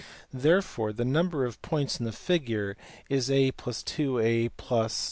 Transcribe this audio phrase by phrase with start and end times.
[0.33, 2.75] Therefore the number of points in the figure
[3.07, 4.49] is a + 2a
[4.89, 4.99] +.